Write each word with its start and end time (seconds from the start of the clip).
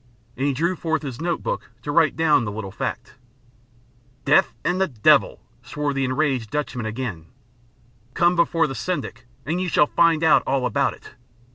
and 0.35 0.47
he 0.47 0.51
drew 0.53 0.75
forth 0.75 1.03
his 1.03 1.21
note 1.21 1.43
book 1.43 1.69
to 1.83 1.91
write 1.91 2.15
down 2.15 2.43
the 2.43 2.51
little 2.51 2.71
fact. 2.71 3.13
"Death 4.25 4.55
and 4.65 4.81
the 4.81 4.87
devil!" 4.87 5.43
swore 5.61 5.93
the 5.93 6.05
enraged 6.05 6.49
Dutchman 6.49 6.87
again 6.87 7.27
"come 8.15 8.35
before 8.35 8.65
the 8.65 8.73
Syndic 8.73 9.27
and 9.45 9.61
you 9.61 9.67
shall 9.69 9.85
find 9.85 10.23
out 10.23 10.41
all 10.47 10.65
about 10.65 10.95
it!" 10.95 11.11